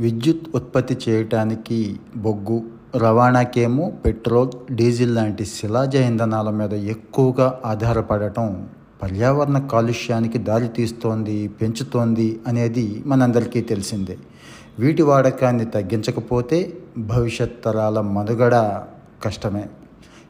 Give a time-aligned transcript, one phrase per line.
[0.00, 2.62] విద్యుత్ ఉత్పత్తి చేయటానికి బొగ్గు
[2.96, 8.68] రవాణాకేమో పెట్రోల్ డీజిల్ లాంటి శిలాజ ఇంధనాల మీద ఎక్కువగా ఆధారపడటం
[9.02, 14.18] పర్యావరణ కాలుష్యానికి దారితీస్తోంది పెంచుతోంది అనేది మనందరికీ తెలిసిందే.
[14.78, 18.82] వీటి వాడకాన్ని తగ్గించకపోతే భవిష్యత్ తరాల మనుగడ
[19.24, 19.64] కష్టమే.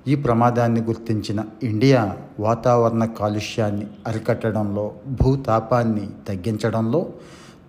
[0.09, 4.93] ఈ ప్రమాదాన్ని గుర్తించిన ఇండియా వాతావరణ కాలుష్యాన్ని అరికట్టడంలో
[5.23, 7.07] భూతాపాన్ని తగ్గించడంలో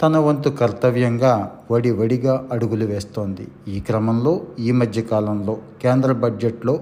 [0.01, 1.31] తన వంతు కర్తవ్యంగా
[1.71, 3.45] వడి వడిగా అడుగులు వేస్తోంది.
[3.67, 5.53] ఈ క్రమంలో ఈ మధ్య కాలంలో
[5.83, 6.75] కేంద్ర బడ్జెట్లో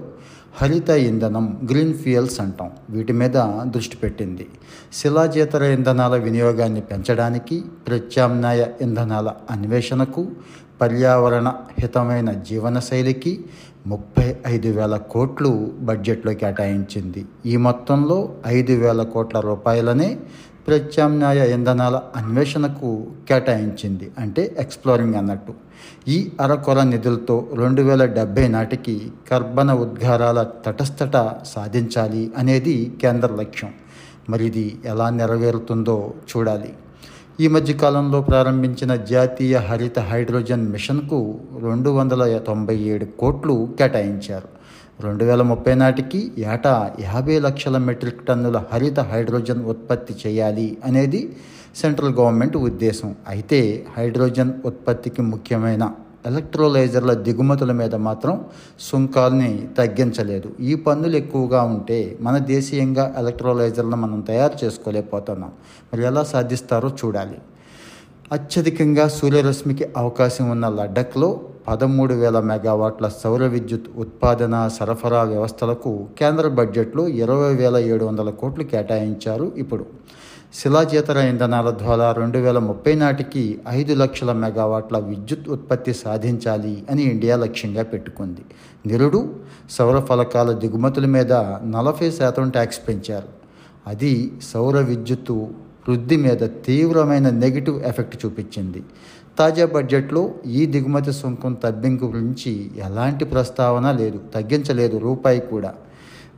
[0.58, 2.68] హరిత ఇంధనం గ్రీన్ ఫ్యూయల్స్ అంటాం.
[2.90, 3.36] వీటి మీద
[3.74, 4.46] దృష్టి పెట్టింది.
[4.92, 10.24] శిలాజేతర ఇంధనాల వినియోగాన్ని పెంచడానికి ప్రత్యామ్నాయ ఇంధనాల అన్వేషణకు
[10.80, 11.48] పర్యావరణ
[11.80, 13.32] హితమైన జీవనశైలికి
[13.86, 15.50] ముప్పై ఐదు వేల కోట్లు
[15.88, 17.20] బడ్జెట్లో కేటాయించింది.
[17.46, 18.18] ఈ మొత్తంలో
[18.58, 20.08] ఐదు వేల కోట్ల రూపాయలనే
[20.66, 24.10] ప్రత్యామ్నాయ ఇంధనాల అన్వేషణకు కేటాయించింది.
[24.18, 25.54] అంటే ఎక్స్ప్లోరింగ్ అన్నట్టు.
[26.08, 33.72] ఈ అరకొర నిధులతో రెండు వేల డెబ్బై నాటికి కర్బన ఉద్గారాల తటస్థట సాధించాలి అనేది కేంద్ర లక్ష్యం.
[34.30, 36.72] మరి ఇది ఎలా నెరవేరుతుందో చూడాలి.
[37.40, 44.55] ఈ మధ్యకాలంలో ప్రారంభించిన జాతీయ హరిత హైడ్రోజన్ మిషన్కు రెండు వందల తొంభై ఏడు కోట్లు కేటాయించారు.
[45.04, 46.18] రెండు వేల ముప్పై నాటికి
[46.52, 51.20] ఏటా యాభై లక్షల మెట్రిక్ టన్నుల హరిత హైడ్రోజన్ ఉత్పత్తి చేయాలి అనేది
[51.80, 53.16] సెంట్రల్ గవర్నమెంట్ ఉద్దేశం.
[53.28, 55.92] అయితే హైడ్రోజన్ ఉత్పత్తికి ముఖ్యమైన
[56.26, 58.44] ఎలక్ట్రోలైజర్ల దిగుమతుల మీద మాత్రం
[58.80, 60.48] సుంకాల్ని తగ్గించలేదు.
[60.60, 65.52] ఈ పన్నులు ఎక్కువగా ఉంటే మన దేశీయంగా ఎలక్ట్రోలైజర్లను మనం తయారు చేసుకోలేకపోతున్నాం.
[65.92, 67.38] మరి ఎలా సాధిస్తారో చూడాలి.
[68.32, 77.08] అత్యధికంగా సూర్యరశ్మికి అవకాశం ఉన్న లడ్డఖ్లో పదమూడు వేల మెగావాట్ల సౌర విద్యుత్ ఉత్పాదన సరఫరా వ్యవస్థలకు కేంద్ర బడ్జెట్లో
[77.08, 79.86] ఇరవై వేల ఏడు వందల కోట్లు కేటాయించారు ఇప్పుడు.
[80.54, 87.36] శిలాజేతర ఇంధనాల ద్వారా రెండు వేల ముప్పై నాటికి ఐదు లక్షల మెగావాట్ల విద్యుత్ ఉత్పత్తి సాధించాలి అని ఇండియా
[87.36, 88.44] లక్ష్యంగా పెట్టుకుంది.
[88.86, 89.34] నిరుడు
[89.70, 91.32] సౌర ఫలకాల దిగుమతుల మీద
[91.76, 93.28] నలభై శాతం ట్యాక్స్ పెంచారు.
[93.86, 95.48] అది సౌర విద్యుత్తు
[95.88, 98.82] వృద్ధి మీద తీవ్రమైన నెగిటివ్ ఎఫెక్ట్ చూపించింది.
[99.38, 105.74] తాజా బడ్జెట్లో ఈ దిగుమతి సుంకం తగ్గింపు గురించి ఎలాంటి ప్రస్తావన లేదు తగ్గించలేదు రూపాయి కూడా.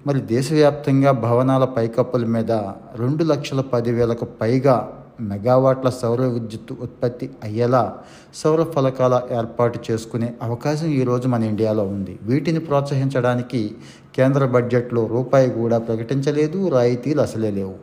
[0.07, 2.53] మరి దేశవ్యాప్తంగా భవనాల పైకప్పుల మీద
[2.97, 7.95] రెండు లక్షల పదివేలకు పైగా మెగావాట్ల సౌర విద్యుత్ ఉత్పత్తి అయ్యేలా
[8.35, 12.19] సౌర ఫలకాల ఏర్పాటు చేసుకునే అవకాశం ఈరోజు మన ఇండియాలో ఉంది.
[12.23, 13.75] వీటిని ప్రోత్సహించడానికి
[14.15, 17.75] కేంద్ర బడ్జెట్లో రూపాయి కూడా ప్రకటించలేదు రాయితీలు అసలే లేవు.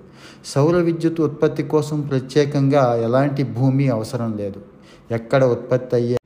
[0.45, 4.74] సౌర విద్యుత్ ఉత్పత్తి కోసం ప్రత్యేకంగా ఎలాంటి భూమి అవసరం లేదు.
[5.11, 6.17] ఎక్కడ ఉత్పత్తి అయ్యే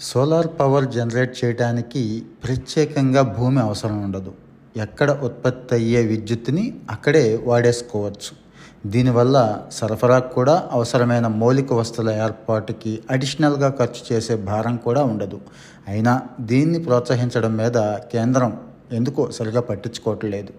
[0.00, 4.32] సోలార్ పవర్ జనరేట్ చేయడానికి ప్రత్యేకంగా భూమి అవసరం ఉండదు.
[4.76, 8.46] ఎక్కడ ఉత్పత్తి అయ్యే విద్యుత్తుని అక్కడే వాడేసుకోవచ్చు.
[8.86, 15.40] దీనివల్ల సరఫరాకు కూడా అవసరమైన మౌలిక వస్తువుల ఏర్పాటుకి అడిషనల్గా ఖర్చు చేసే భారం కూడా ఉండదు.
[15.88, 17.78] అయినా దీన్ని ప్రోత్సహించడం మీద
[18.12, 18.58] కేంద్రం
[18.92, 20.52] ఎందుకో సరిగా పట్టించుకోవట్లేదు.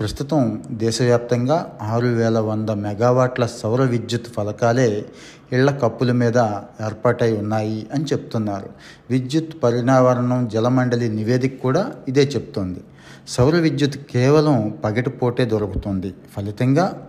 [0.00, 5.04] ప్రస్తుతం దేశవ్యాప్తంగా ఆరు వేల వంద మెగావాట్ల సౌర విద్యుత్ ఫలకాలే
[5.52, 6.38] ఇళ్ళ కప్పుల మీద
[6.84, 8.68] ఏర్పాటై ఉన్నాయి అని చెప్తున్నారు.
[9.10, 12.80] విద్యుత్ పరిణావరణం జలమండలి నివేదిక కూడా ఇదే చెప్తోంది.
[13.28, 16.14] సౌర విద్యుత్ కేవలం పగటిపోటే దొరుకుతుంది.
[16.36, 17.08] ఫలితంగా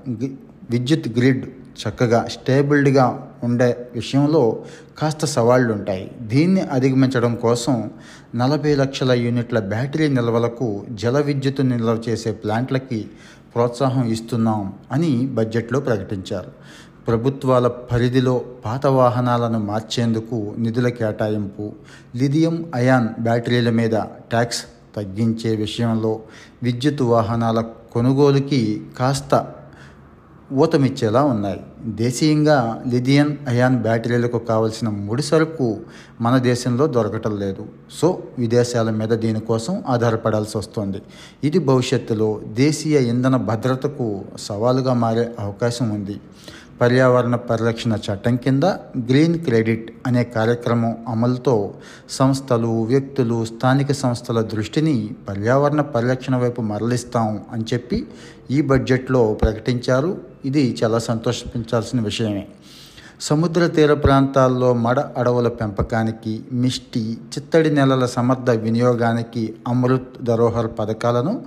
[0.69, 1.45] విద్యుత్ గ్రిడ్
[1.79, 4.59] చక్కగా స్టేబుల్డ్గా ఉండే విషయంలో
[4.97, 7.89] కాస్త సవాళ్ళు ఉంటాయి దీన్ని అధిగమించడం కోసం
[8.35, 13.07] నలభై లక్షల యూనిట్ల బ్యాటరీ నిల్వలకు జల విద్యుత్ నిల్వ చేసే ప్లాంట్లకి
[13.55, 16.51] ప్రోత్సాహం ఇస్తున్నాం అని బడ్జెట్లో ప్రకటించారు.
[17.07, 21.73] ప్రభుత్వాల పరిధిలో పాత వాహనాలను మార్చేందుకు నిధుల కేటాయింపు
[22.15, 23.95] లిథియం అయాన్ బ్యాటరీల మీద
[24.31, 24.63] ట్యాక్స్
[24.95, 26.19] తగ్గించే విషయంలో
[26.63, 29.47] విద్యుత్ వాహనాల కొనుగోలుకి కాస్త
[30.53, 31.59] ఊతమిచ్చేలా ఉన్నాయి.
[31.85, 35.77] దేశీయంగా లిథియన్ అయాన్ బ్యాటరీలకు కావలసిన ముడి సరుకు
[36.21, 37.65] మన దేశంలో దొరకటం లేదు.
[37.93, 41.01] సో విదేశాల మీద దీనికోసం ఆధారపడాల్సి వస్తుంది.
[41.43, 46.19] ఇది భవిష్యత్తులో దేశీయ ఇంధన భద్రతకు సవాలుగా మారే అవకాశం ఉంది.
[46.81, 48.63] పర్యావరణ పరిరక్షణ చట్టం కింద
[48.97, 51.73] గ్రీన్ క్రెడిట్ అనే కార్యక్రమం అమలుతో
[52.09, 58.07] సంస్థలు వ్యక్తులు స్థానిక సంస్థల దృష్టిని పర్యావరణ పరిరక్షణ వైపు మరలిస్తాం అని చెప్పి
[58.51, 60.21] ఈ బడ్జెట్లో ప్రకటించారు.
[60.45, 62.47] ఇది చాలా సంతోషించాల్సిన విషయమే.
[63.21, 71.41] సముద్ర తీర ప్రాంతాల్లో మడ అడవుల పెంపకానికి మిష్టి చిత్తడి నెలల సమర్థ వినియోగానికి అమృత్ ధరోహర్ పథకాలను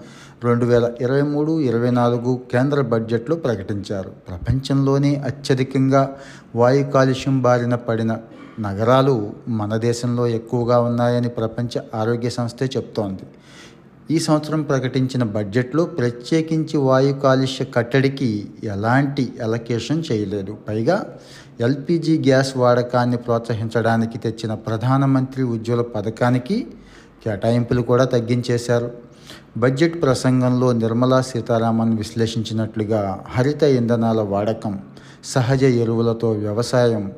[0.44, 4.10] రెండు వేల ఇరవై మూడు ఇరవై నాలుగు కేంద్ర బడ్జెట్లో ప్రకటించారు.
[4.28, 6.16] ప్రపంచంలోనే అత్యధికంగా
[6.54, 8.16] వాయు కాలుష్యం బారిన పడిన
[8.60, 13.22] నగరాలు మన దేశంలో ఎక్కువగా ఉన్నాయని ప్రపంచ ఆరోగ్య సంస్థే చెప్తోంది.
[14.10, 20.56] ఈ సంవత్సరం ప్రకటించిన బడ్జెట్లో ప్రత్యేకించి వాయు కాలుష్య కట్టడికి ఎలాంటి ఎలకేషన్ చేయలేదు.
[20.68, 21.06] పైగా
[21.60, 26.66] ఎల్పిజి గ్యాస్ వాడకాన్ని ప్రోత్సహించడానికి తెచ్చిన ప్రధానమంత్రి ఉజ్వల పథకానికి
[27.24, 29.07] కేటాయింపులు కూడా తగ్గించేశారు.
[29.56, 34.74] బడ్జెట్ ప్రసంగంలో నిర్మలా సీతారామన్ విశ్లేషించినట్లుగా హరిత ఇంధనాల వాడకం
[35.24, 37.12] సహజ ఎరువులతో వ్యవసాయం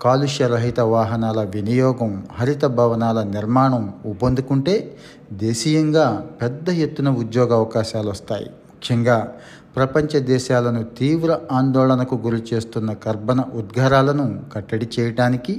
[0.00, 4.96] కాలుష్య రహిత వాహనాల వినియోగం హరిత భవనాల నిర్మాణం ఊపందుకుంటే
[5.32, 8.44] దేశీయంగా పెద్ద ఎత్తున ఉద్యోగ అవకాశాలు వస్తాయి.
[8.44, 9.32] ముఖ్యంగా
[9.76, 15.54] ప్రపంచ దేశాలను తీవ్ర ఆందోళనకు గురి చేస్తున్న కర్బన ఉద్గారాలను కట్టడి చేయటానికి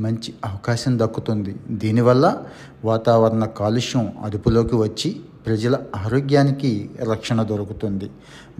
[0.00, 1.56] మంచి అవకాశం దక్కుతుంది.
[1.70, 2.36] దీనివల్ల
[2.84, 8.10] వాతావరణ కాలుష్యం అదుపులోకి వచ్చి ప్రజల ఆరోగ్యానికి రక్షణ దొరుకుతుంది.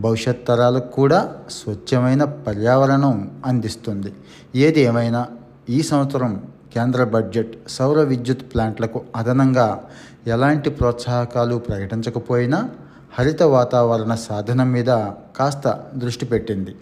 [0.00, 4.12] భవిష్యత్ తరాలకు కూడా స్వచ్ఛమైన పర్యావరణం అందిస్తుంది.
[4.56, 5.28] ఏది ఏమైనా
[5.70, 6.42] ఈ సంవత్సరం
[6.74, 9.82] కేంద్ర బడ్జెట్ సౌర విద్యుత్ ప్లాంట్లకు అదనంగా
[10.26, 12.70] ఎలాంటి ప్రోత్సాహకాలు ప్రకటించకపోయినా
[13.18, 14.90] హరిత వాతావరణ సాధనం మీద
[15.36, 16.74] కాస్త దృష్టి పెట్టింది.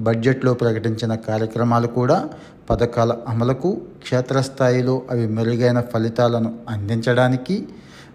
[0.00, 2.28] బడ్జెట్లో ప్రకటించిన కార్యక్రమాలు కూడా
[2.70, 3.70] పథకాల అమలుకు
[4.02, 7.68] క్షేత్రస్థాయిలో అవి మెరుగైన ఫలితాలను అందించడానికి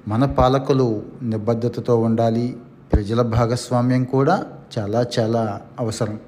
[0.07, 2.57] మన పాలకులు నిబద్ధతతో ఉండాలి.
[2.94, 4.44] ప్రజల భాగస్వామ్యం కూడా
[4.78, 6.19] చాలా చాలా అవసరం.